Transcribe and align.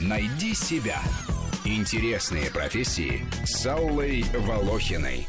Найди 0.00 0.54
себя. 0.54 1.00
Интересные 1.64 2.50
профессии 2.50 3.26
с 3.44 3.66
Аллой 3.66 4.24
Волохиной. 4.34 5.28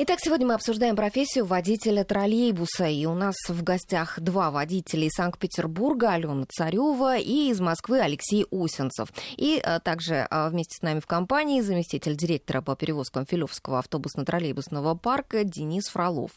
Итак, 0.00 0.18
сегодня 0.22 0.46
мы 0.46 0.54
обсуждаем 0.54 0.94
профессию 0.94 1.44
водителя 1.44 2.04
троллейбуса. 2.04 2.86
И 2.86 3.04
у 3.06 3.14
нас 3.14 3.34
в 3.48 3.64
гостях 3.64 4.20
два 4.20 4.52
водителя 4.52 5.06
из 5.06 5.12
Санкт-Петербурга, 5.12 6.12
Алена 6.12 6.46
Царева, 6.48 7.16
и 7.16 7.50
из 7.50 7.58
Москвы 7.58 8.00
Алексей 8.00 8.46
Усенцев. 8.50 9.08
И 9.36 9.60
а, 9.62 9.80
также 9.80 10.26
а, 10.30 10.50
вместе 10.50 10.76
с 10.76 10.82
нами 10.82 11.00
в 11.00 11.06
компании 11.06 11.62
заместитель 11.62 12.16
директора 12.16 12.60
по 12.60 12.76
перевозкам 12.76 13.26
Филевского 13.26 13.80
автобусно-троллейбусного 13.80 14.94
парка 14.96 15.42
Денис 15.42 15.88
Фролов. 15.88 16.30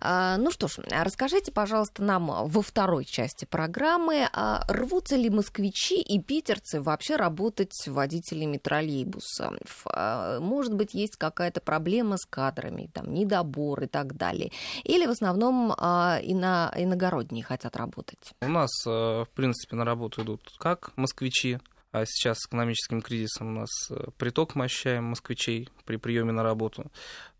А, 0.00 0.36
ну 0.36 0.50
что 0.50 0.68
ж, 0.68 0.78
расскажите, 0.90 1.52
пожалуйста, 1.52 2.02
нам 2.02 2.48
во 2.48 2.62
второй 2.62 3.04
части 3.04 3.44
программы, 3.44 4.28
а 4.32 4.64
рвутся 4.68 5.16
ли 5.16 5.30
москвичи 5.30 6.00
и 6.00 6.20
питерцы 6.20 6.80
вообще 6.80 7.16
работать 7.16 7.72
водителями 7.86 8.58
троллейбуса? 8.58 9.52
А, 9.86 10.40
может 10.40 10.74
быть, 10.74 10.94
есть 10.94 11.16
какая-то 11.16 11.60
проблема 11.60 12.16
с 12.16 12.26
кадрами, 12.26 12.90
там, 12.92 13.12
недобор 13.12 13.84
и 13.84 13.86
так 13.86 14.16
далее? 14.16 14.52
Или 14.84 15.06
в 15.06 15.10
основном 15.10 15.72
ино, 15.72 16.72
иногородние 16.76 17.44
хотят 17.44 17.76
работать? 17.76 18.32
У 18.40 18.48
нас, 18.48 18.70
э, 18.86 18.90
в 18.90 19.28
принципе, 19.34 19.76
на 19.76 19.84
работу 19.84 20.22
идут 20.22 20.52
как 20.58 20.96
москвичи, 20.96 21.58
а 21.90 22.04
сейчас 22.06 22.38
с 22.38 22.46
экономическим 22.46 23.00
кризисом 23.00 23.48
у 23.48 23.60
нас 23.60 23.70
э, 23.90 24.10
приток 24.18 24.54
мы 24.54 24.68
москвичей 25.00 25.68
при 25.86 25.96
приеме 25.96 26.32
на 26.32 26.42
работу. 26.42 26.90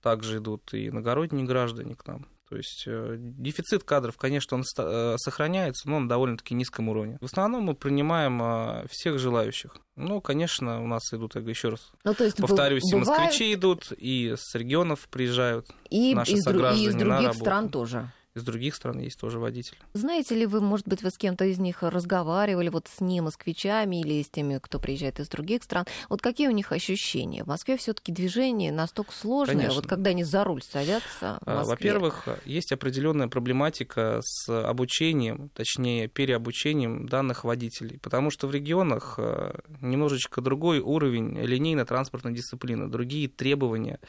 Также 0.01 0.39
идут 0.39 0.73
и 0.73 0.89
иногородние 0.89 1.45
граждане 1.45 1.95
к 1.95 2.07
нам. 2.07 2.27
То 2.49 2.57
есть 2.57 2.85
э, 2.87 3.17
дефицит 3.19 3.85
кадров, 3.85 4.17
конечно, 4.17 4.57
он 4.57 4.65
э, 4.79 5.17
сохраняется, 5.19 5.89
но 5.89 5.97
он 5.97 6.09
довольно-таки 6.09 6.55
низком 6.55 6.89
уровне. 6.89 7.19
В 7.21 7.27
основном 7.27 7.65
мы 7.65 7.75
принимаем 7.75 8.43
э, 8.43 8.87
всех 8.91 9.19
желающих. 9.19 9.77
Ну, 9.97 10.21
конечно, 10.21 10.83
у 10.83 10.87
нас 10.87 11.03
идут, 11.13 11.35
я 11.35 11.43
еще 11.43 11.71
раз 11.71 11.93
ну, 12.05 12.15
то 12.15 12.25
есть 12.25 12.37
повторюсь, 12.39 12.85
бывает... 12.91 13.07
и 13.07 13.11
москвичи 13.11 13.55
идут, 13.55 13.93
и 13.93 14.35
с 14.37 14.55
регионов 14.55 15.09
приезжают 15.11 15.67
и 15.91 16.15
наши 16.15 16.33
из, 16.33 16.43
сограждане 16.43 16.85
и 16.85 16.89
из 16.89 16.95
других 16.95 17.35
стран 17.35 17.69
тоже 17.69 18.11
из 18.39 18.45
других 18.45 18.75
стран 18.75 19.01
есть 19.01 19.19
тоже 19.19 19.39
водители. 19.39 19.79
Знаете 19.93 20.35
ли 20.35 20.47
вы, 20.47 20.61
может 20.61 20.89
быть, 20.89 21.03
вы 21.03 21.11
с 21.11 21.19
кем-то 21.19 21.45
из 21.45 21.59
них 21.59 21.83
разговаривали, 21.83 22.69
вот 22.69 22.89
с 22.89 23.01
не 23.01 23.21
москвичами 23.21 24.01
или 24.01 24.23
с 24.23 24.31
теми, 24.31 24.59
кто 24.63 24.79
приезжает 24.79 25.21
из 25.21 25.29
других 25.29 25.63
стран? 25.63 25.85
Вот 26.09 26.23
какие 26.23 26.49
у 26.49 26.53
них 26.53 26.73
ощущения? 26.73 27.45
В 27.45 27.49
Москве 27.49 27.77
все 27.77 27.93
таки 27.93 28.13
движение 28.13 28.73
настолько 28.73 29.13
сложное, 29.13 29.57
Конечно. 29.57 29.75
вот 29.75 29.87
когда 29.87 30.11
они 30.11 30.25
за 30.25 30.45
руль 30.45 30.63
садятся 30.63 31.39
а, 31.45 31.65
Во-первых, 31.65 32.29
есть 32.45 32.73
определенная 32.73 33.29
проблематика 33.29 34.21
с 34.23 34.49
обучением, 34.49 35.51
точнее, 35.55 36.09
переобучением 36.09 37.09
данных 37.09 37.45
водителей, 37.45 37.99
потому 37.99 38.31
что 38.31 38.47
в 38.47 38.55
регионах 38.55 39.15
э, 39.19 39.59
немножечко 39.81 40.41
другой 40.41 40.79
уровень 40.81 41.39
линейно-транспортной 41.39 42.33
дисциплины, 42.33 42.89
другие 42.89 43.29
требования 43.29 44.01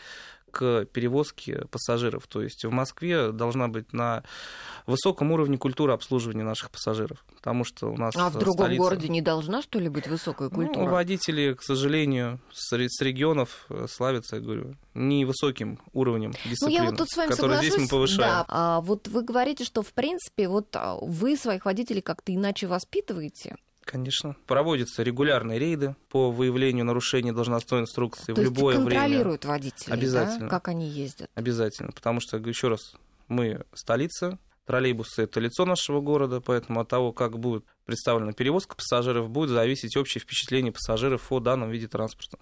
к 0.51 0.85
перевозке 0.85 1.65
пассажиров. 1.71 2.27
То 2.27 2.41
есть 2.41 2.65
в 2.65 2.71
Москве 2.71 3.31
должна 3.31 3.67
быть 3.67 3.93
на 3.93 4.23
высоком 4.85 5.31
уровне 5.31 5.57
культура 5.57 5.93
обслуживания 5.93 6.43
наших 6.43 6.71
пассажиров, 6.71 7.23
потому 7.35 7.63
что 7.63 7.87
у 7.87 7.97
нас 7.97 8.15
А 8.17 8.29
в 8.29 8.37
другом 8.37 8.65
столица... 8.65 8.81
городе 8.81 9.07
не 9.09 9.21
должна, 9.21 9.61
что 9.61 9.79
ли, 9.79 9.89
быть 9.89 10.07
высокая 10.07 10.49
ну, 10.49 10.55
культура? 10.55 10.85
Ну, 10.85 10.91
водители, 10.91 11.53
к 11.53 11.63
сожалению, 11.63 12.39
с, 12.51 12.71
регионов 13.01 13.65
э, 13.69 13.85
славятся, 13.89 14.37
я 14.37 14.41
говорю, 14.41 14.75
невысоким 14.93 15.79
уровнем 15.93 16.31
дисциплины, 16.45 16.79
ну, 16.79 16.83
я 16.85 16.89
вот 16.89 16.97
тут 16.97 17.09
с 17.09 17.17
вами 17.17 17.29
который 17.29 17.57
здесь 17.57 17.77
мы 17.77 17.87
повышаем. 17.87 18.19
Да. 18.19 18.45
А 18.47 18.81
вот 18.81 19.07
вы 19.07 19.23
говорите, 19.23 19.63
что, 19.63 19.81
в 19.81 19.93
принципе, 19.93 20.47
вот 20.47 20.75
а, 20.75 20.97
вы 21.01 21.37
своих 21.37 21.65
водителей 21.65 22.01
как-то 22.01 22.33
иначе 22.33 22.67
воспитываете, 22.67 23.55
Конечно. 23.89 24.35
Проводятся 24.45 25.01
регулярные 25.01 25.57
рейды 25.57 25.95
по 26.09 26.29
выявлению 26.29 26.85
нарушений 26.85 27.31
должностной 27.31 27.81
инструкции 27.81 28.33
То 28.33 28.39
в 28.41 28.43
любое 28.43 28.77
время. 28.77 29.01
контролируют 29.01 29.45
водителей, 29.45 29.91
Обязательно. 29.93 30.41
Да? 30.41 30.47
как 30.47 30.67
они 30.67 30.87
ездят? 30.87 31.27
Обязательно, 31.33 31.91
потому 31.91 32.19
что, 32.19 32.37
еще 32.37 32.67
раз, 32.67 32.93
мы 33.27 33.65
столица, 33.73 34.37
троллейбусы– 34.67 35.21
это 35.23 35.39
лицо 35.39 35.65
нашего 35.65 36.01
города, 36.01 36.39
поэтому 36.39 36.81
от 36.81 36.87
того, 36.87 37.11
как 37.13 37.39
будет 37.39 37.65
представлена 37.85 38.33
перевозка 38.33 38.75
пассажиров, 38.75 39.31
будет 39.31 39.49
зависеть 39.49 39.97
общее 39.97 40.21
впечатление 40.21 40.71
пассажиров 40.71 41.31
о 41.31 41.39
данном 41.39 41.71
виде 41.71 41.87
транспорта. 41.87 42.37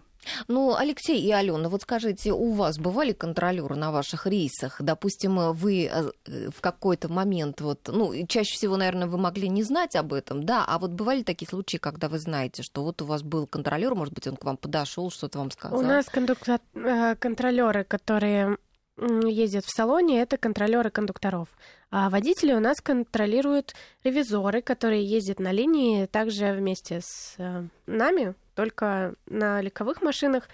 Ну, 0.48 0.76
Алексей 0.76 1.22
и 1.22 1.32
Алена, 1.32 1.70
вот 1.70 1.82
скажите, 1.84 2.32
у 2.34 2.52
вас 2.52 2.78
бывали 2.78 3.14
контролеры 3.14 3.76
на 3.76 3.92
ваших 3.92 4.28
рейсах? 4.28 4.78
Допустим, 4.80 5.54
вы 5.54 5.86
э, 5.86 6.50
в 6.50 6.62
какой-то 6.62 7.12
момент, 7.12 7.62
вот, 7.62 7.88
ну, 7.88 8.14
чаще 8.28 8.54
всего, 8.56 8.78
наверное, 8.78 9.08
вы 9.08 9.18
могли 9.18 9.50
не 9.50 9.64
знать 9.64 9.96
об 9.96 10.14
этом, 10.14 10.44
да, 10.44 10.66
а 10.68 10.80
вот 10.80 10.92
бывали 10.92 11.24
такие 11.24 11.48
случаи, 11.48 11.78
когда 11.78 12.10
вы 12.10 12.20
знаете, 12.20 12.64
что 12.64 12.84
вот 12.84 13.02
у 13.02 13.06
вас 13.06 13.24
был 13.24 13.48
контролер, 13.48 13.96
может 13.96 14.14
быть, 14.14 14.28
он 14.28 14.36
к 14.36 14.44
вам 14.44 14.58
подошел, 14.58 15.10
что-то 15.12 15.40
вам 15.40 15.52
сказал? 15.52 15.80
У 15.80 15.82
нас 15.82 16.06
кондуктор, 16.06 16.60
э, 16.74 17.16
контролеры, 17.16 17.84
которые 17.84 18.58
ездят 18.98 19.66
в 19.66 19.70
салоне, 19.70 20.22
это 20.22 20.38
контролеры 20.38 20.90
кондукторов. 20.90 21.50
А 21.92 22.10
водители 22.10 22.54
у 22.54 22.60
нас 22.60 22.82
контролируют 22.82 23.76
ревизоры, 24.04 24.62
которые 24.62 25.06
ездят 25.06 25.40
на 25.40 25.52
линии 25.52 26.06
также 26.06 26.52
вместе 26.54 27.02
с 27.02 27.36
э, 27.38 27.64
нами, 27.86 28.34
только 28.58 29.14
на 29.28 29.62
легковых 29.62 30.02
машинах. 30.02 30.50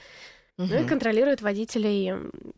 Угу. 0.57 0.67
Ну 0.67 0.83
и 0.83 0.85
контролируют 0.85 1.41
водителей, 1.41 2.11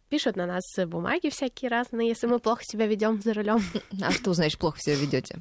пишут 0.09 0.35
на 0.35 0.47
нас 0.47 0.63
бумаги 0.88 1.29
всякие 1.29 1.69
разные, 1.69 2.09
если 2.09 2.28
мы 2.28 2.39
плохо 2.39 2.63
себя 2.66 2.88
ведем 2.88 3.22
за 3.22 3.33
рулем. 3.33 3.61
А 4.01 4.11
что 4.11 4.34
значит 4.34 4.59
плохо 4.59 4.79
себя 4.81 4.95
ведете? 4.95 5.38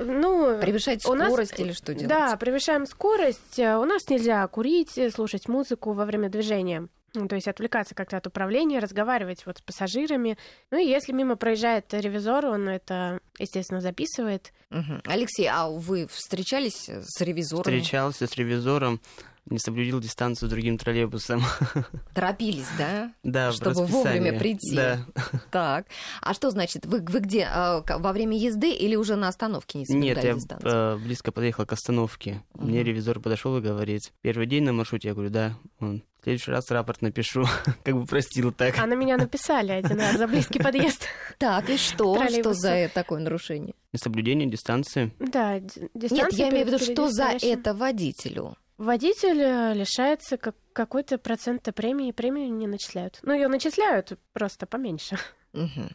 Ну, 0.00 0.60
превышать 0.60 1.02
скорость 1.02 1.50
нас, 1.50 1.60
или 1.60 1.72
что 1.72 1.92
делать? 1.92 2.08
Да, 2.08 2.36
превышаем 2.36 2.86
скорость. 2.86 3.58
У 3.58 3.84
нас 3.84 4.08
нельзя 4.08 4.46
курить, 4.46 4.98
слушать 5.12 5.48
музыку 5.48 5.92
во 5.92 6.04
время 6.04 6.28
движения. 6.28 6.86
Ну, 7.14 7.26
то 7.26 7.34
есть 7.34 7.48
отвлекаться 7.48 7.94
как-то 7.94 8.16
от 8.16 8.26
управления, 8.26 8.78
разговаривать 8.78 9.44
вот 9.46 9.58
с 9.58 9.60
пассажирами. 9.62 10.38
Ну 10.70 10.78
и 10.78 10.86
если 10.86 11.12
мимо 11.12 11.36
проезжает 11.36 11.92
ревизор, 11.92 12.46
он 12.46 12.68
это, 12.68 13.20
естественно, 13.38 13.80
записывает. 13.80 14.52
Угу. 14.70 15.00
Алексей, 15.04 15.48
а 15.48 15.68
вы 15.68 16.06
встречались 16.06 16.88
с 16.88 17.20
ревизором? 17.20 17.64
Встречался 17.64 18.26
с 18.26 18.36
ревизором 18.36 19.00
не 19.46 19.58
соблюдил 19.58 20.00
дистанцию 20.00 20.48
с 20.48 20.50
другим 20.50 20.78
троллейбусом. 20.78 21.42
Торопились, 22.14 22.68
да? 22.78 23.12
Да, 23.22 23.52
Чтобы 23.52 23.86
вовремя 23.86 24.38
прийти. 24.38 24.76
Да. 24.76 25.00
Так. 25.50 25.86
А 26.20 26.34
что 26.34 26.50
значит, 26.50 26.86
вы, 26.86 27.00
вы 27.00 27.20
где, 27.20 27.44
а, 27.44 27.82
во 27.86 28.12
время 28.12 28.36
езды 28.36 28.72
или 28.72 28.94
уже 28.94 29.16
на 29.16 29.28
остановке 29.28 29.78
не 29.78 29.86
соблюдали 29.86 30.14
Нет, 30.14 30.24
я 30.24 30.34
дистанцию? 30.34 30.72
Э, 30.72 30.96
близко 30.96 31.32
подъехал 31.32 31.66
к 31.66 31.72
остановке. 31.72 32.42
Угу. 32.54 32.66
Мне 32.66 32.82
ревизор 32.82 33.20
подошел 33.20 33.56
и 33.58 33.60
говорит, 33.60 34.12
первый 34.20 34.46
день 34.46 34.62
на 34.64 34.72
маршруте, 34.72 35.08
я 35.08 35.14
говорю, 35.14 35.30
да. 35.30 35.56
Он, 35.80 36.02
в 36.20 36.24
следующий 36.24 36.50
раз 36.50 36.70
рапорт 36.70 37.00
напишу, 37.00 37.44
как 37.84 37.94
бы 37.94 38.04
простил 38.06 38.52
так. 38.52 38.78
А 38.78 38.86
на 38.86 38.94
меня 38.94 39.16
написали 39.16 39.72
один 39.72 39.98
раз 39.98 40.18
за 40.18 40.28
близкий 40.28 40.58
подъезд. 40.58 41.06
Так, 41.38 41.70
и 41.70 41.76
что? 41.76 42.28
Что 42.28 42.52
за 42.52 42.90
такое 42.92 43.20
нарушение? 43.20 43.74
Несоблюдение 43.92 44.48
дистанции. 44.48 45.12
Да, 45.18 45.58
дистанция. 45.58 46.10
Нет, 46.10 46.32
я 46.34 46.50
имею 46.50 46.66
в 46.66 46.68
виду, 46.68 46.78
что 46.78 47.10
за 47.10 47.36
это 47.40 47.74
водителю? 47.74 48.56
Водитель 48.80 49.42
э, 49.42 49.74
лишается 49.74 50.38
как 50.38 50.56
какой-то 50.72 51.18
процента 51.18 51.70
премии, 51.70 52.12
премию 52.12 52.50
не 52.50 52.66
начисляют. 52.66 53.18
Ну, 53.22 53.34
ее 53.34 53.48
начисляют, 53.48 54.18
просто 54.32 54.66
поменьше. 54.66 55.18
Угу. 55.52 55.90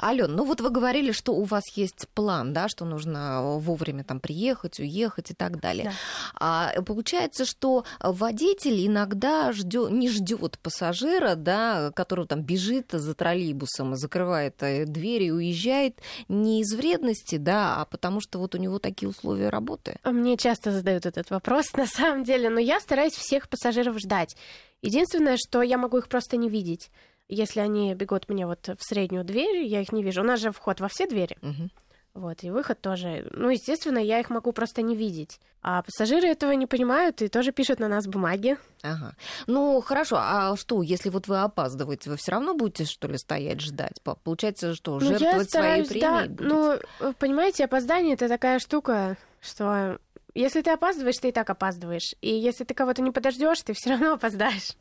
Ален, 0.00 0.34
ну 0.34 0.44
вот 0.44 0.60
вы 0.60 0.70
говорили, 0.70 1.12
что 1.12 1.34
у 1.34 1.44
вас 1.44 1.64
есть 1.76 2.06
план, 2.14 2.52
да, 2.52 2.68
что 2.68 2.84
нужно 2.84 3.58
вовремя 3.58 4.04
там 4.04 4.20
приехать, 4.20 4.78
уехать 4.80 5.30
и 5.30 5.34
так 5.34 5.60
далее. 5.60 5.84
Да. 5.84 5.92
А 6.34 6.82
получается, 6.82 7.44
что 7.44 7.84
водитель 8.00 8.86
иногда 8.86 9.52
ждет, 9.52 9.90
не 9.90 10.08
ждет 10.08 10.58
пассажира, 10.58 11.34
да, 11.34 11.92
который 11.94 12.26
там 12.26 12.42
бежит 12.42 12.92
за 12.92 13.14
троллейбусом, 13.14 13.96
закрывает 13.96 14.62
э, 14.62 14.84
дверь 14.84 15.24
и 15.24 15.32
уезжает 15.32 16.00
не 16.28 16.60
из 16.60 16.72
вредности, 16.74 17.36
да, 17.36 17.76
а 17.76 17.84
потому 17.84 18.20
что 18.20 18.38
вот 18.38 18.54
у 18.54 18.58
него 18.58 18.78
такие 18.78 19.08
условия 19.08 19.48
работы. 19.48 19.96
Мне 20.04 20.36
часто 20.36 20.72
задают 20.72 21.06
этот 21.06 21.30
вопрос, 21.30 21.72
на 21.76 21.86
самом 21.86 22.24
деле, 22.24 22.50
но 22.50 22.60
я 22.60 22.80
стараюсь 22.80 23.14
всех 23.14 23.48
пассажиров 23.48 23.98
ждать. 23.98 24.36
Единственное, 24.82 25.36
что 25.36 25.62
я 25.62 25.76
могу 25.76 25.98
их 25.98 26.08
просто 26.08 26.36
не 26.36 26.48
видеть. 26.48 26.90
Если 27.32 27.60
они 27.60 27.94
бегут 27.94 28.28
мне 28.28 28.44
вот 28.44 28.68
в 28.76 28.82
среднюю 28.84 29.24
дверь, 29.24 29.64
я 29.64 29.80
их 29.80 29.92
не 29.92 30.02
вижу. 30.02 30.22
У 30.22 30.24
нас 30.24 30.40
же 30.40 30.50
вход 30.50 30.80
во 30.80 30.88
все 30.88 31.06
двери. 31.06 31.38
Угу. 31.42 31.70
Вот, 32.14 32.42
и 32.42 32.50
выход 32.50 32.80
тоже. 32.80 33.28
Ну, 33.30 33.50
естественно, 33.50 33.98
я 33.98 34.18
их 34.18 34.30
могу 34.30 34.52
просто 34.52 34.82
не 34.82 34.96
видеть. 34.96 35.38
А 35.62 35.82
пассажиры 35.82 36.26
этого 36.26 36.50
не 36.52 36.66
понимают 36.66 37.22
и 37.22 37.28
тоже 37.28 37.52
пишут 37.52 37.78
на 37.78 37.86
нас 37.86 38.08
бумаги. 38.08 38.58
Ага. 38.82 39.14
Ну, 39.46 39.80
хорошо, 39.80 40.16
а 40.18 40.56
что, 40.56 40.82
если 40.82 41.08
вот 41.08 41.28
вы 41.28 41.40
опаздываете, 41.40 42.10
вы 42.10 42.16
все 42.16 42.32
равно 42.32 42.54
будете, 42.54 42.84
что 42.84 43.06
ли, 43.06 43.16
стоять, 43.16 43.60
ждать? 43.60 44.02
Получается, 44.02 44.74
что, 44.74 44.98
ну, 44.98 45.06
жертвовать 45.06 45.50
своей 45.50 45.84
премией 45.84 46.00
да, 46.00 46.26
будете? 46.26 46.88
Ну, 47.00 47.14
понимаете, 47.14 47.64
опоздание— 47.64 48.14
это 48.14 48.26
такая 48.26 48.58
штука, 48.58 49.16
что 49.40 49.98
если 50.34 50.62
ты 50.62 50.70
опаздываешь, 50.70 51.18
ты 51.18 51.28
и 51.28 51.32
так 51.32 51.48
опаздываешь. 51.48 52.16
И 52.22 52.34
если 52.34 52.64
ты 52.64 52.74
кого-то 52.74 53.02
не 53.02 53.12
подождешь, 53.12 53.62
ты 53.62 53.72
все 53.72 53.90
равно 53.90 54.14
опоздаешь. 54.14 54.76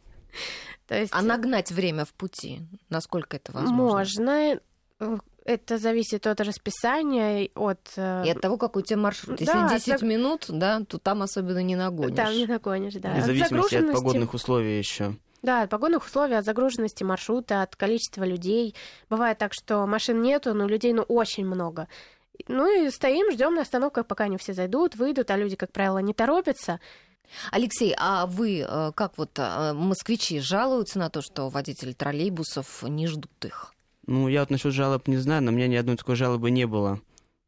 То 0.90 1.00
есть... 1.00 1.14
А 1.16 1.22
нагнать 1.22 1.72
время 1.72 2.04
в 2.04 2.14
пути, 2.16 2.62
насколько 2.90 3.38
это 3.38 3.52
возможно? 3.52 3.78
Можно. 3.84 4.60
это 5.46 5.78
зависит 5.78 6.26
от 6.26 6.42
расписания, 6.42 7.50
от... 7.54 7.92
э, 7.96 8.24
И 8.26 8.30
от 8.32 8.42
того, 8.42 8.58
какой 8.58 8.82
у 8.82 8.86
тебя 8.86 8.98
маршрут. 8.98 9.38
Да, 9.40 9.66
Если 9.72 9.76
10 9.76 9.86
так- 9.86 10.02
минут, 10.02 10.46
да, 10.50 10.82
то 10.88 10.98
там 10.98 11.22
особенно 11.22 11.62
не 11.62 11.76
нагонишь. 11.76 12.16
Там 12.16 12.34
не 12.34 12.48
нагонишь, 12.48 12.96
да. 12.96 13.14
В 13.14 13.18
От 13.20 13.26
зависимости 13.26 13.54
от 13.76 13.82
загруженности- 13.84 13.94
погодных 13.94 14.34
условий 14.34 14.80
еще. 14.80 15.16
Да, 15.44 15.62
от 15.62 15.70
погодных 15.70 16.04
условий, 16.06 16.34
от 16.36 16.44
загруженности 16.46 17.04
маршрута, 17.04 17.62
от 17.62 17.76
количества 17.76 18.24
людей. 18.24 18.74
Бывает 19.12 19.38
так, 19.38 19.54
что 19.54 19.86
машин 19.86 20.24
нету, 20.24 20.56
но 20.56 20.66
людей 20.68 20.92
ну 20.94 21.04
очень 21.04 21.46
много. 21.46 21.88
Ну 22.48 22.66
и 22.68 22.90
стоим, 22.90 23.32
ждем 23.32 23.54
на 23.54 23.62
остановках, 23.62 24.08
пока 24.08 24.24
они 24.24 24.38
все 24.38 24.54
зайдут, 24.54 24.96
выйдут, 24.96 25.30
а 25.30 25.38
люди, 25.38 25.56
как 25.56 25.72
правило, 25.72 26.00
не 26.00 26.14
торопятся. 26.16 26.80
Алексей, 27.52 27.94
а 27.98 28.26
вы, 28.26 28.66
э, 28.68 28.92
как 28.96 29.18
вот 29.18 29.38
э, 29.38 29.74
москвичи, 29.74 30.40
жалуются 30.40 31.00
на 31.00 31.10
то, 31.10 31.22
что 31.22 31.50
водители 31.50 31.94
троллейбусов 31.94 32.84
не 32.84 33.08
ждут 33.08 33.46
их? 33.46 33.74
Ну, 34.08 34.28
я 34.28 34.42
вот 34.42 34.50
насчет 34.50 34.74
жалоб 34.74 35.08
не 35.08 35.18
знаю, 35.18 35.44
но 35.44 35.52
у 35.52 35.56
меня 35.56 35.68
ни 35.68 35.76
одной 35.76 35.98
такой 35.98 36.16
жалобы 36.16 36.50
не 36.52 36.66
было. 36.66 37.00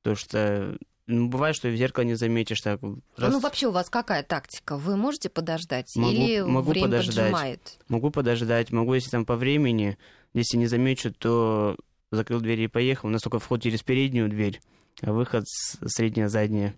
То 0.04 0.16
что 0.16 0.78
ну, 1.07 1.28
бывает, 1.28 1.56
что 1.56 1.68
и 1.68 1.72
в 1.72 1.75
зеркало 1.75 2.04
не 2.04 2.16
заметишь 2.16 2.62
так. 2.62 2.80
раз 3.18 3.33
Ну, 3.33 3.39
вообще 3.39 3.68
у 3.68 3.72
вас 3.72 3.89
какая 3.89 4.24
тактика? 4.24 4.78
Вы 4.78 4.95
можете 4.95 5.30
подождать? 5.30 5.88
Могу- 5.95 6.12
Или 6.12 6.42
могу 6.42 6.72
время 6.72 6.88
подождать. 6.88 7.16
поджимает? 7.16 7.80
Могу 7.88 8.12
подождать, 8.12 8.72
могу, 8.72 8.94
если 8.94 9.10
там 9.10 9.25
по 9.25 9.36
времени, 9.36 9.98
если 10.34 10.57
не 10.57 10.68
замечу, 10.68 11.13
то 11.13 11.75
закрыл 12.12 12.39
дверь 12.39 12.62
и 12.62 12.68
поехал. 12.68 13.07
У 13.07 13.12
нас 13.12 13.22
только 13.22 13.39
вход 13.39 13.62
через 13.62 13.84
переднюю 13.84 14.30
дверь, 14.30 14.62
а 15.01 15.12
выход 15.12 15.48
с 15.48 15.77
средняя 15.88 16.27
задняя. 16.27 16.75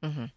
Мгм. 0.00 0.32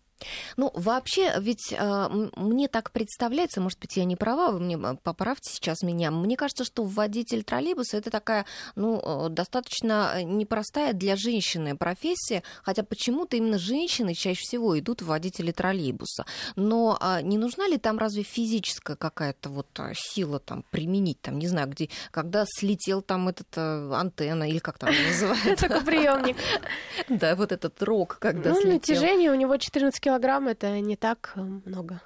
Ну, 0.57 0.71
вообще, 0.73 1.33
ведь 1.39 1.71
э, 1.71 2.07
мне 2.35 2.67
так 2.67 2.91
представляется, 2.91 3.61
может 3.61 3.79
быть, 3.79 3.97
я 3.97 4.05
не 4.05 4.15
права, 4.15 4.51
вы 4.51 4.59
мне 4.59 4.77
э, 4.77 4.95
поправьте 5.03 5.51
сейчас 5.51 5.81
меня. 5.83 6.11
Мне 6.11 6.35
кажется, 6.37 6.63
что 6.63 6.83
водитель 6.83 7.43
троллейбуса 7.43 7.97
это 7.97 8.09
такая, 8.09 8.45
ну, 8.75 9.01
э, 9.03 9.29
достаточно 9.29 10.11
э, 10.15 10.23
непростая 10.23 10.93
для 10.93 11.15
женщины 11.15 11.75
профессия, 11.75 12.43
хотя 12.63 12.83
почему-то 12.83 13.37
именно 13.37 13.57
женщины 13.57 14.13
чаще 14.13 14.41
всего 14.41 14.77
идут 14.79 15.01
в 15.01 15.07
водители 15.07 15.51
троллейбуса. 15.51 16.25
Но 16.55 16.97
а, 16.99 17.21
не 17.21 17.37
нужна 17.37 17.67
ли 17.67 17.77
там 17.77 17.97
разве 17.97 18.23
физическая 18.23 18.95
какая-то 18.95 19.49
вот 19.49 19.67
сила 19.93 20.39
там 20.39 20.63
применить, 20.71 21.21
там, 21.21 21.39
не 21.39 21.47
знаю, 21.47 21.67
где, 21.69 21.89
когда 22.11 22.45
слетел 22.47 23.01
там 23.01 23.27
этот 23.29 23.47
э, 23.55 23.91
антенна 23.93 24.49
или 24.49 24.59
как 24.59 24.77
там 24.77 24.89
называется? 25.07 25.67
Только 25.67 25.85
приемник. 25.85 26.37
Да, 27.09 27.35
вот 27.35 27.51
этот 27.51 27.81
рог, 27.83 28.17
когда 28.19 28.49
Ну, 28.51 28.55
слетел. 28.61 28.73
натяжение 28.73 29.31
у 29.31 29.35
него 29.35 29.57
14 29.57 29.99
килограмм, 29.99 30.38
это 30.47 30.79
не 30.79 30.95
так 30.95 31.33
э, 31.35 31.41
много. 31.41 32.01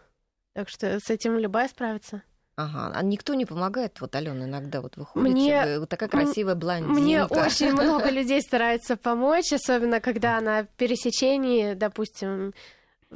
Так 0.53 0.69
что 0.69 0.99
с 0.99 1.09
этим 1.09 1.37
любая 1.37 1.67
справится. 1.67 2.23
Ага, 2.55 2.91
а 2.93 3.01
никто 3.01 3.33
не 3.33 3.45
помогает, 3.45 3.99
вот 3.99 4.15
Алена 4.15 4.45
иногда 4.45 4.81
вот 4.81 4.95
выходит, 4.95 5.33
Мне- 5.33 5.79
вы 5.79 5.87
такая 5.87 6.07
красивая 6.07 6.53
блондинка. 6.53 6.93
Мне 7.01 7.25
очень 7.25 7.73
много 7.73 8.11
людей 8.11 8.41
стараются 8.41 8.95
помочь, 8.95 9.51
особенно 9.51 9.99
когда 9.99 10.39
на 10.39 10.63
пересечении, 10.63 11.73
допустим, 11.73 12.53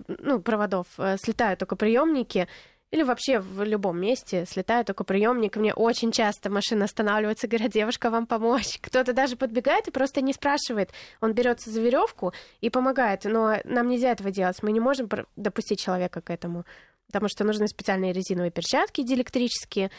ну, 0.08 0.42
проводов 0.42 0.88
э, 0.98 1.18
слетают 1.24 1.60
только 1.60 1.76
приемники, 1.76 2.48
или 2.90 3.04
вообще 3.04 3.40
в 3.40 3.64
любом 3.64 4.00
месте 4.00 4.46
слетает 4.46 4.88
только 4.88 5.04
приемник. 5.04 5.58
Мне 5.58 5.74
очень 5.74 6.12
часто 6.12 6.50
машина 6.50 6.86
останавливается, 6.86 7.48
говорят, 7.48 7.72
девушка, 7.72 8.10
вам 8.10 8.26
помочь. 8.28 8.80
Кто-то 8.82 9.12
даже 9.12 9.36
подбегает 9.36 9.88
и 9.88 9.92
просто 9.92 10.22
не 10.22 10.32
спрашивает. 10.32 10.92
Он 11.20 11.34
берется 11.34 11.70
за 11.70 11.82
веревку 11.82 12.34
и 12.62 12.70
помогает. 12.70 13.26
Но 13.26 13.58
нам 13.66 13.90
нельзя 13.90 14.12
этого 14.12 14.32
делать. 14.32 14.64
Мы 14.64 14.72
не 14.72 14.80
можем 14.80 15.10
допустить 15.36 15.82
человека 15.82 16.22
к 16.22 16.30
этому. 16.30 16.66
Потому 17.08 17.28
что 17.28 17.44
нужны 17.44 17.68
специальные 17.68 18.14
резиновые 18.14 18.52
перчатки 18.52 19.04
диэлектрические. 19.04 19.92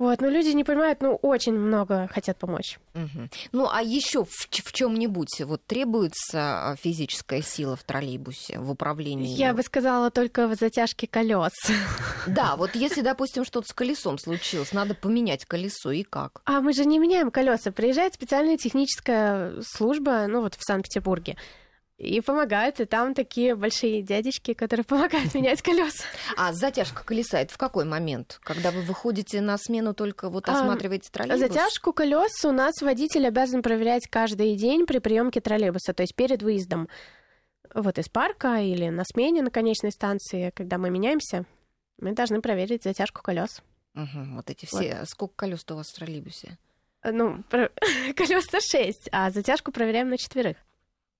Вот, 0.00 0.22
но 0.22 0.30
люди 0.30 0.48
не 0.48 0.64
понимают, 0.64 1.02
ну, 1.02 1.16
очень 1.16 1.52
много 1.52 2.08
хотят 2.10 2.38
помочь. 2.38 2.78
Мгм. 2.94 3.28
Ну, 3.52 3.68
а 3.70 3.82
еще 3.82 4.24
в, 4.24 4.72
чем-нибудь 4.72 5.42
вот 5.42 5.62
требуется 5.66 6.70
а, 6.70 6.76
физическая 6.76 7.42
сила 7.42 7.76
в 7.76 7.84
троллейбусе, 7.84 8.58
в 8.60 8.70
управлении? 8.70 9.36
Я 9.36 9.52
бы 9.52 9.62
сказала 9.62 10.10
только 10.10 10.48
в 10.48 10.54
затяжке 10.54 11.06
колес. 11.06 11.52
Да, 12.26 12.56
вот 12.56 12.74
если, 12.74 13.02
допустим, 13.02 13.44
что-то 13.44 13.66
с 13.68 13.72
колесом 13.72 14.18
случилось, 14.18 14.72
надо 14.72 14.94
поменять 14.94 15.44
колесо, 15.44 15.90
и 15.90 16.02
как? 16.02 16.40
А 16.44 16.60
мы 16.60 16.72
же 16.72 16.86
не 16.86 16.98
меняем 16.98 17.30
колеса. 17.30 17.70
Приезжает 17.70 18.14
специальная 18.14 18.56
техническая 18.56 19.54
служба, 19.62 20.26
ну 20.28 20.40
вот 20.40 20.54
в 20.54 20.62
Санкт-Петербурге. 20.62 21.36
И 22.00 22.22
помогают, 22.22 22.80
и 22.80 22.86
там 22.86 23.12
такие 23.12 23.54
большие 23.54 24.00
дядечки, 24.00 24.54
которые 24.54 24.84
помогают 24.84 25.34
менять 25.34 25.60
колеса. 25.60 26.02
А 26.34 26.54
затяжка 26.54 27.04
колеса 27.04 27.40
это 27.40 27.52
в 27.52 27.58
какой 27.58 27.84
момент? 27.84 28.40
Когда 28.42 28.70
вы 28.70 28.80
выходите 28.80 29.42
на 29.42 29.58
смену, 29.58 29.92
только 29.92 30.30
вот 30.30 30.48
А, 30.48 30.52
осматриваете 30.52 31.10
троллейбус? 31.10 31.40
Затяжку 31.40 31.92
колес 31.92 32.42
у 32.46 32.52
нас 32.52 32.80
водитель 32.80 33.26
обязан 33.26 33.60
проверять 33.60 34.06
каждый 34.08 34.56
день 34.56 34.86
при 34.86 34.98
приемке 34.98 35.42
троллейбуса, 35.42 35.92
то 35.92 36.02
есть 36.02 36.14
перед 36.14 36.42
выездом. 36.42 36.88
Вот 37.74 37.98
из 37.98 38.08
парка 38.08 38.62
или 38.62 38.88
на 38.88 39.04
смене 39.04 39.42
на 39.42 39.50
конечной 39.50 39.92
станции, 39.92 40.52
когда 40.56 40.78
мы 40.78 40.88
меняемся, 40.88 41.44
мы 41.98 42.12
должны 42.14 42.40
проверить 42.40 42.82
затяжку 42.82 43.20
колес. 43.20 43.60
Мгм, 43.92 44.36
вот 44.36 44.48
эти 44.48 44.64
все. 44.64 45.02
Сколько 45.04 45.34
колес 45.36 45.66
у 45.68 45.74
вас 45.74 45.88
в 45.90 45.94
троллейбусе? 45.96 46.56
Ну, 47.04 47.44
колес 48.16 48.50
на 48.52 48.60
6, 48.62 49.10
а 49.12 49.30
затяжку 49.30 49.70
проверяем 49.70 50.08
на 50.08 50.16
четверых. 50.16 50.56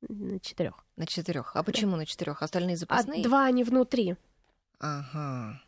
На 0.09 0.39
четырех. 0.41 0.75
На 0.97 1.07
четырех. 1.07 1.55
А 1.57 1.63
почему 1.63 1.97
на 1.97 2.07
четырех? 2.07 2.43
Остальные 2.43 2.75
А 2.75 2.79
запасные? 2.79 3.23
два 3.23 3.45
они 3.47 3.65
внутри, 3.65 4.17
Ага. 4.79 5.61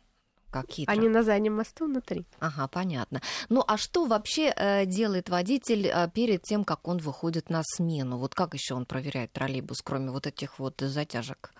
Как 0.49 0.69
хитро. 0.69 0.91
они 0.91 1.09
на 1.09 1.23
заднем 1.23 1.55
мосту 1.55 1.85
внутри. 1.85 2.25
Ага, 2.39 2.67
понятно. 2.67 3.21
Ну 3.49 3.63
а 3.67 3.77
что 3.77 4.05
вообще 4.05 4.53
э, 4.55 4.85
делает 4.85 5.29
водитель 5.29 5.87
э, 5.87 6.09
перед 6.13 6.43
тем, 6.43 6.63
как 6.63 6.87
он 6.87 6.97
выходит 6.99 7.49
на 7.49 7.61
смену? 7.63 8.17
Вот 8.19 8.35
как 8.35 8.53
еще 8.53 8.75
он 8.75 8.85
проверяет 8.85 9.31
троллейбус, 9.33 9.81
кроме 9.83 10.11
вот 10.11 10.27
этих 10.27 10.59
вот 10.59 10.79
затяжек? 10.79 11.51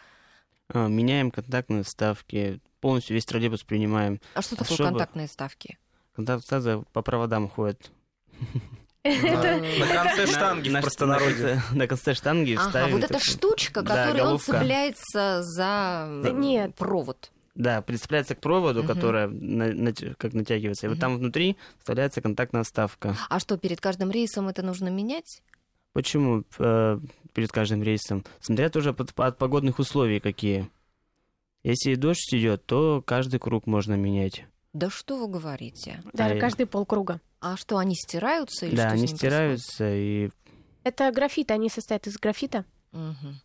А, 0.70 0.88
Меняем 0.88 1.32
контактные 1.32 1.82
вставки, 1.84 2.60
полностью 2.82 3.16
весь 3.16 3.26
троллейбус 3.26 3.64
принимаем. 3.64 4.20
А 4.36 4.42
что 4.44 4.56
такое 4.56 4.76
Чтобы- 4.76 4.90
контактные 4.92 5.28
ставки? 5.28 5.80
Контактные 6.16 6.60
вставки 6.62 6.88
по 6.94 7.02
проводам 7.02 7.50
ходят. 7.50 7.92
На 9.04 9.12
на 9.80 10.04
конце 10.04 10.28
штанги 10.28 10.70
На- 10.70 10.80
в 10.80 10.82
простонародье. 10.84 11.62
На, 11.74 11.88
конце- 11.88 12.12
на 12.12 12.16
штанги 12.16 12.56
ставим. 12.70 12.96
вот 12.96 13.04
эта 13.04 13.20
штучка, 13.20 13.84
которой 13.84 14.22
он 14.22 14.40
цепляется 14.40 15.44
за 15.44 16.72
провод. 16.78 17.32
Да, 17.56 17.82
прицепляется 17.84 18.34
к 18.34 18.40
проводу, 18.40 18.80
Мгм. 18.84 18.88
которая 18.88 19.28
на- 19.28 19.74
нат- 19.74 20.16
как 20.18 20.34
натягивается. 20.34 20.88
И 20.88 20.90
вот 20.90 20.96
Мгм. 20.96 21.02
там 21.02 21.18
внутри 21.18 21.58
вставляется 21.78 22.20
контактная 22.22 22.64
вставка. 22.64 23.16
А 23.30 23.40
что, 23.40 23.58
перед 23.58 23.80
каждым 23.80 24.10
рейсом 24.10 24.48
это 24.48 24.64
нужно 24.64 24.88
менять? 24.88 25.42
Почему 25.94 26.44
э, 26.58 27.00
перед 27.34 27.52
каждым 27.52 27.84
рейсом? 27.84 28.24
Смотря 28.40 28.70
тоже 28.70 28.90
от, 28.90 29.20
от 29.20 29.38
погодных 29.38 29.78
условий 29.78 30.20
какие. 30.20 30.68
Если 31.64 31.94
дождь 31.96 32.34
идет, 32.34 32.66
то 32.66 33.04
каждый 33.06 33.40
круг 33.40 33.68
можно 33.68 33.94
менять. 33.94 34.46
Да 34.74 34.90
что 34.90 35.18
вы 35.18 35.28
говорите? 35.28 36.02
Даже 36.14 36.36
А, 36.36 36.40
каждый 36.40 36.66
полкруга. 36.66 37.22
А 37.40 37.56
что, 37.58 37.78
они 37.78 37.96
стираются? 37.96 38.66
Или 38.66 38.76
да, 38.76 38.90
что 38.90 38.94
они 38.98 39.08
стираются 39.08 39.94
и 39.96 40.30
Это 40.84 41.12
графит, 41.12 41.52
они 41.52 41.70
состоят 41.70 42.08
из 42.08 42.18
графита 42.18 42.66
происходит? 42.92 43.22
Мгм. 43.22 43.42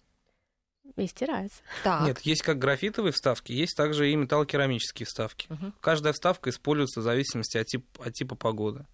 и 0.97 1.07
стираются. 1.07 1.63
Так. 1.85 2.07
Нет, 2.07 2.21
есть 2.21 2.43
как 2.43 2.59
графитовые 2.59 3.13
вставки, 3.13 3.53
есть 3.53 3.77
также 3.77 4.11
и 4.11 4.17
металлокерамические 4.17 5.07
вставки. 5.07 5.47
Мгм. 5.51 5.73
Каждая 5.81 6.13
вставка 6.13 6.51
используется 6.51 7.01
в 7.01 7.03
зависимости 7.05 7.57
от, 7.59 7.67
тип- 7.67 8.01
от 8.01 8.13
типа 8.15 8.35
погоды. 8.35 8.85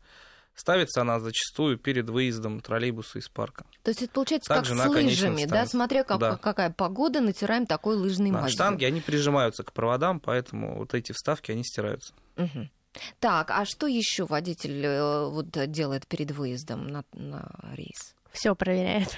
Ставится 0.55 1.01
она 1.01 1.19
зачастую 1.19 1.79
перед 1.79 2.09
выездом 2.09 2.61
троллейбуса 2.61 3.19
из 3.19 3.29
парка. 3.29 3.65
То 3.83 3.91
есть 3.91 4.03
это 4.03 4.13
получается 4.13 4.55
Также 4.55 4.77
как 4.77 4.87
с 4.87 4.89
лыжами, 4.89 5.45
да? 5.47 5.67
Смотря 5.67 6.05
как- 6.05 6.21
Да. 6.21 6.37
какая 6.37 6.71
погода, 6.71 7.21
натираем 7.21 7.67
такой 7.67 7.97
лыжный 7.97 8.31
На 8.31 8.43
мазью. 8.43 8.55
штанги, 8.55 8.85
они 8.85 9.01
прижимаются 9.01 9.65
к 9.65 9.73
проводам, 9.73 10.21
поэтому 10.21 10.79
вот 10.79 10.95
эти 10.95 11.11
вставки, 11.13 11.51
они 11.51 11.65
стираются. 11.65 12.15
Мгм. 12.37 12.71
Так, 13.19 13.51
а 13.51 13.65
что 13.65 13.89
еще 13.89 14.25
водитель 14.25 14.85
э, 14.87 15.29
вот 15.29 15.49
делает 15.73 16.07
перед 16.07 16.31
выездом 16.31 16.87
на, 16.87 17.05
на 17.13 17.51
рейс? 17.75 18.15
Все 18.31 18.55
проверяет. 18.55 19.09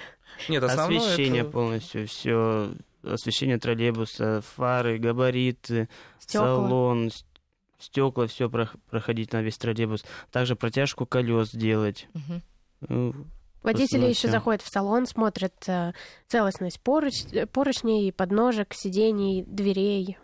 Нет, 0.48 0.62
основное 0.64 0.98
освещение 0.98 1.42
это- 1.42 1.50
полностью, 1.50 2.06
все 2.08 2.72
освещение 3.02 3.58
троллейбуса, 3.58 4.42
фары, 4.56 4.98
габариты, 4.98 5.88
Стекла. 6.18 6.46
салон, 6.46 7.10
стекла, 7.78 8.26
все 8.26 8.48
проходить 8.48 9.32
на 9.32 9.42
весь 9.42 9.58
троллейбус. 9.58 10.04
Также 10.30 10.56
протяжку 10.56 11.06
колес 11.06 11.50
делать. 11.50 12.08
Ну, 12.80 13.14
Водители 13.62 14.06
еще 14.06 14.28
заходят 14.28 14.62
в 14.62 14.68
салон, 14.70 15.06
смотрят 15.06 15.54
э, 15.66 15.92
целостность 16.28 16.78
пороч- 16.84 17.32
э, 17.32 17.46
поручней, 17.46 18.12
подножек, 18.12 18.72
сидений, 18.74 19.42
дверей. 19.42 20.18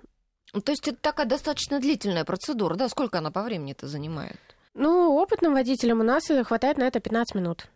Ну, 0.55 0.61
То 0.61 0.71
есть 0.71 0.87
это 0.87 0.97
такая 1.01 1.27
достаточно 1.27 1.81
длительная 1.81 2.25
процедура, 2.25 2.77
да? 2.77 2.89
Сколько 2.89 3.19
она 3.19 3.33
по 3.33 3.43
времени 3.43 3.73
это 3.73 3.89
занимает? 3.89 4.39
Ну, 4.75 5.17
опытным 5.17 5.55
водителям 5.55 6.01
у 6.01 6.05
нас 6.05 6.31
э, 6.31 6.45
хватает 6.45 6.79
на 6.79 6.85
это 6.85 7.01
15 7.01 7.35
минут. 7.35 7.67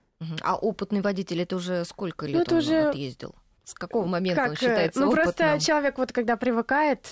А 0.43 0.57
опытный 0.57 1.01
водитель 1.01 1.41
это 1.41 1.57
уже 1.57 1.85
сколько 1.85 2.27
лет 2.27 2.43
это 2.43 2.53
он 2.55 2.59
уже- 2.61 2.89
отъездил? 2.89 3.35
С 3.65 3.75
какого 3.75 4.07
момента 4.07 4.43
он 4.43 4.49
Как, 4.51 4.63
э, 4.63 4.67
считается 4.67 5.01
ну, 5.01 5.07
опытным? 5.09 5.25
просто 5.35 5.59
человек 5.67 5.99
вот 5.99 6.13
когда 6.13 6.37
привыкает, 6.37 7.09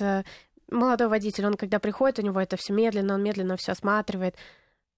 молодой 0.75 1.09
водитель, 1.09 1.47
он 1.47 1.55
когда 1.55 1.79
приходит, 1.79 2.19
у 2.19 2.23
него 2.23 2.41
это 2.41 2.57
все 2.57 2.73
медленно, 2.73 3.15
он 3.15 3.23
медленно 3.23 3.57
все 3.57 3.73
осматривает. 3.73 4.37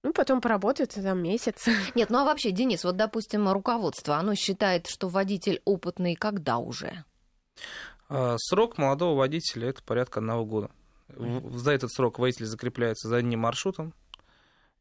Ну, 0.03 0.13
потом 0.13 0.41
поработает 0.41 0.95
там 0.95 1.23
месяц. 1.23 1.67
Нет, 1.95 2.11
ну 2.11 2.19
а 2.19 2.25
вообще, 2.25 2.51
Денис, 2.51 2.85
вот, 2.85 2.97
допустим, 2.97 3.49
руководство, 3.51 4.17
оно 4.17 4.35
считает, 4.35 4.87
что 4.87 5.09
водитель 5.09 5.61
опытный 5.65 6.15
когда 6.15 6.59
уже? 6.59 7.05
А, 8.09 8.37
Срок 8.39 8.79
молодого 8.79 9.17
водителя 9.17 9.71
это 9.71 9.83
порядка 9.83 10.21
одного 10.21 10.45
года. 10.45 10.71
За 11.09 11.71
этот 11.73 11.93
срок 11.93 12.19
водитель 12.19 12.47
закрепляется 12.47 13.09
за 13.09 13.17
одним 13.17 13.41
маршрутом, 13.41 13.95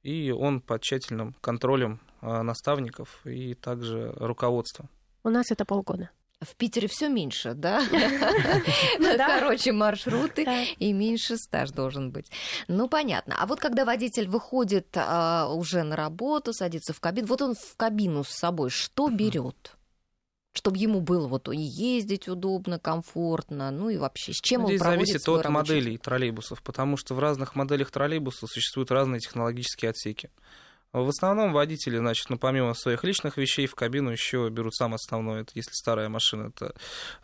и 0.01 0.31
он 0.31 0.59
под 0.59 0.81
тщательным 0.81 1.35
контролем 1.41 1.99
а, 2.21 2.43
наставников 2.43 3.25
и 3.25 3.53
также 3.53 4.11
руководства. 4.17 4.89
У 5.23 5.29
нас 5.29 5.51
это 5.51 5.65
полгода. 5.65 6.09
В 6.45 6.55
Питере 6.55 6.87
все 6.87 7.09
меньше, 7.09 7.53
да? 7.53 7.81
Ну 8.99 9.17
да. 9.17 9.39
Короче, 9.39 9.71
маршруты 9.71 10.45
и 10.79 10.93
меньше 10.93 11.37
стаж 11.37 11.71
должен 11.71 12.11
быть. 12.11 12.31
Ну, 12.67 12.87
понятно. 12.87 13.35
А 13.39 13.45
вот 13.45 13.59
когда 13.59 13.85
водитель 13.85 14.27
выходит 14.27 14.87
а, 14.95 15.49
уже 15.51 15.83
на 15.83 15.95
работу, 15.95 16.53
садится 16.53 16.93
в 16.93 16.99
кабину, 16.99 17.27
вот 17.27 17.41
он 17.41 17.55
в 17.55 17.75
кабину 17.77 18.23
с 18.23 18.29
собой 18.29 18.69
что 18.69 19.09
берет? 19.09 19.75
Чтобы 20.53 20.77
ему 20.77 21.01
было 21.01 21.27
вот 21.27 21.49
и 21.49 21.57
ездить 21.57 22.29
удобно, 22.29 22.79
комфортно, 22.79 23.71
ну 23.71 23.89
и 23.89 23.97
вообще, 23.97 24.31
с 24.31 24.37
чем 24.37 24.65
Здесь 24.65 24.79
он 24.79 24.85
проводит 24.85 25.07
зависит 25.07 25.23
свой 25.23 25.39
от 25.39 25.45
рабочий 25.45 25.73
моделей 25.73 25.97
троллейбусов, 25.97 26.63
потому 26.63 26.95
что 26.95 27.13
в 27.13 27.19
разных 27.19 27.55
моделях 27.55 27.91
троллейбусов 27.91 28.49
существуют 28.49 28.89
разные 28.89 29.19
технологические 29.19 29.91
отсеки. 29.91 30.29
В 31.03 31.09
основном 31.09 31.51
водители, 31.51 31.97
значит, 31.97 32.29
ну, 32.29 32.37
помимо 32.37 32.73
своих 32.73 33.03
личных 33.03 33.35
вещей, 33.35 33.67
в 33.67 33.75
кабину 33.75 34.11
еще 34.11 34.47
берут 34.49 34.73
самое 34.75 34.95
основное, 34.95 35.41
это 35.41 35.51
если 35.53 35.73
старая 35.73 36.07
машина, 36.07 36.53
это 36.55 36.73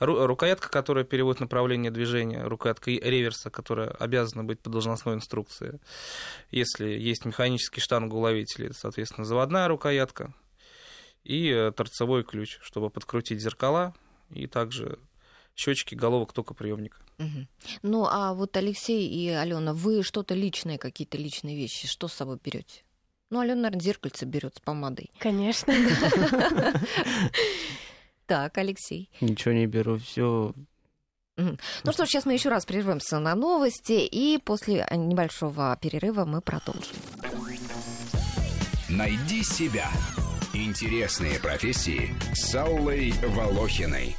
ру- 0.01 0.25
рукоятка, 0.25 0.69
которая 0.69 1.05
переводит 1.05 1.39
направление 1.39 1.89
движения, 1.89 2.43
рукоятка 2.43 2.91
реверса, 2.91 3.49
которая 3.49 3.91
обязана 3.91 4.43
быть 4.43 4.59
по 4.59 4.69
должностной 4.69 5.15
инструкции. 5.15 5.79
Если 6.49 6.89
есть 6.89 7.23
механический 7.23 7.79
штангоуловитель, 7.79 8.65
это, 8.65 8.73
соответственно, 8.73 9.23
заводная 9.23 9.69
рукоятка 9.69 10.33
и 11.23 11.47
э, 11.47 11.71
торцевой 11.71 12.25
ключ, 12.25 12.59
чтобы 12.61 12.89
подкрутить 12.89 13.39
зеркала 13.39 13.95
и 14.31 14.47
также 14.47 14.99
счетчики 15.55 15.95
головок 15.95 16.33
токоприемника. 16.33 16.97
Мгм. 17.19 17.47
Ну, 17.83 18.05
а 18.05 18.33
вот 18.33 18.57
Алексей 18.57 19.07
и 19.07 19.29
Алена, 19.29 19.73
вы 19.73 20.03
что-то 20.03 20.33
личное, 20.33 20.77
какие-то 20.77 21.17
личные 21.17 21.55
вещи, 21.55 21.87
что 21.87 22.09
с 22.09 22.13
собой 22.13 22.37
берете? 22.43 22.83
Ну, 23.31 23.39
Алена, 23.39 23.61
наверное, 23.61 23.81
зеркальце 23.81 24.25
берет 24.25 24.55
с 24.57 24.59
помадой. 24.59 25.09
Конечно. 25.17 25.73
Так, 28.27 28.57
Алексей. 28.59 29.09
Ничего 29.19 29.53
не 29.53 29.65
беру, 29.67 29.97
все. 29.97 30.53
Ну 31.35 31.91
что 31.91 32.05
ж, 32.05 32.07
сейчас 32.07 32.25
мы 32.25 32.31
еще 32.31 32.47
раз 32.47 32.65
прервемся 32.65 33.19
на 33.19 33.35
новости, 33.35 34.07
и 34.09 34.37
после 34.37 34.87
небольшого 34.89 35.77
перерыва 35.81 36.23
мы 36.23 36.39
продолжим. 36.39 36.95
Найди 38.87 39.43
себя. 39.43 39.89
Интересные 40.53 41.39
профессии 41.41 42.15
с 42.33 42.55
Аллой 42.55 43.13
Волохиной. 43.21 44.15